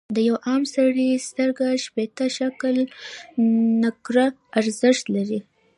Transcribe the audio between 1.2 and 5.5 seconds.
سترګه شپیته شِکِل نقره ارزښت لري.